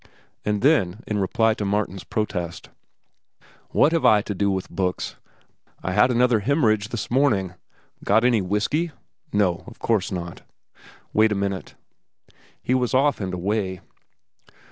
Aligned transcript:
And 0.43 0.63
then, 0.63 1.03
in 1.05 1.19
reply 1.19 1.53
to 1.53 1.63
Martin's 1.63 2.03
protest: 2.03 2.69
"What 3.69 3.91
have 3.91 4.03
I 4.03 4.23
to 4.23 4.33
do 4.33 4.49
with 4.49 4.67
books? 4.67 5.15
I 5.83 5.91
had 5.91 6.09
another 6.09 6.39
hemorrhage 6.39 6.89
this 6.89 7.11
morning. 7.11 7.53
Got 8.03 8.23
any 8.25 8.41
whiskey? 8.41 8.89
No, 9.31 9.63
of 9.67 9.77
course 9.77 10.11
not. 10.11 10.41
Wait 11.13 11.31
a 11.31 11.35
minute." 11.35 11.75
He 12.63 12.73
was 12.73 12.95
off 12.95 13.21
and 13.21 13.31
away. 13.31 13.81